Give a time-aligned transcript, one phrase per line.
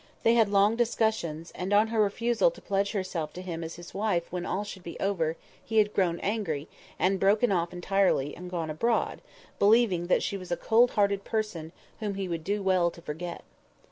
[0.23, 3.75] They had had long discussions; and on her refusal to pledge herself to him as
[3.75, 8.35] his wife when all should be over, he had grown angry, and broken off entirely,
[8.35, 9.21] and gone abroad,
[9.59, 13.43] believing that she was a cold hearted person whom he would do well to forget.